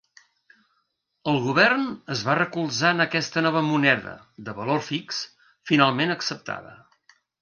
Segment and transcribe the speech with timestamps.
[1.33, 1.83] El govern
[2.15, 4.15] es va recolzar en aquesta nova moneda,
[4.49, 5.21] de valor fix,
[5.73, 6.75] finalment acceptada.